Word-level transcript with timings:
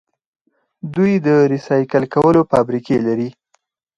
دوی 0.93 1.13
د 1.25 1.27
ریسایکل 1.51 2.03
کولو 2.13 2.41
فابریکې 2.51 2.97
لري. 3.07 3.29